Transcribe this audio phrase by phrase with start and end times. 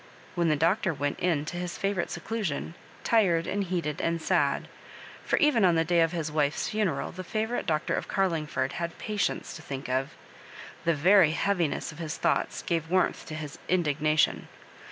[0.33, 4.67] When the Doctor went in to his favourite seclusion, tired and heated and sad—
[5.27, 8.97] for even on tiie day of bis wife*s funeral tlie favourite doctor of Oarliogford had
[8.97, 10.15] patients to think of—
[10.85, 14.47] the very heaviness of his thoughts gave warmth to his indignation.